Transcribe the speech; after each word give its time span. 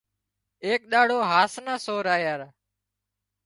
ايڪ 0.65 0.81
ۮاڙو 0.91 1.17
هاس 1.31 1.53
مان 1.65 1.77
سور 1.85 2.05
آيا 2.15 2.33
را 2.39 2.47